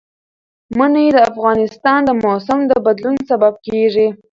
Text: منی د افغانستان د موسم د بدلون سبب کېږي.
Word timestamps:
منی 0.77 1.07
د 1.15 1.17
افغانستان 1.31 1.99
د 2.05 2.09
موسم 2.23 2.59
د 2.71 2.71
بدلون 2.85 3.15
سبب 3.29 3.53
کېږي. 3.67 4.07